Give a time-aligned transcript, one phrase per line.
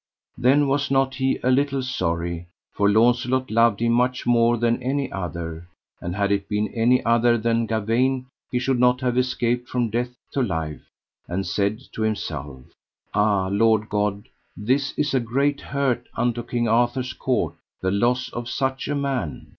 [0.35, 5.11] Then was not he a little sorry, for Launcelot loved him much more than any
[5.11, 5.67] other,
[6.01, 10.09] and had it been any other than Gawaine he should not have escaped from death
[10.31, 10.81] to life;
[11.27, 12.63] and said to himself:
[13.13, 14.27] Ah Lord God,
[14.57, 19.49] this is a great hurt unto King Arthur's court, the loss of such a man.